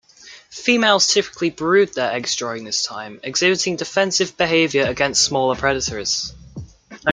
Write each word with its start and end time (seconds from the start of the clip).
Females 0.49 1.13
typically 1.13 1.51
brood 1.51 1.93
their 1.93 2.11
eggs 2.11 2.35
during 2.35 2.63
this 2.63 2.81
time, 2.81 3.19
exhibiting 3.23 3.75
defensive 3.75 4.35
behavior 4.35 4.85
against 4.87 5.23
smaller 5.23 5.55
predators. 5.55 6.33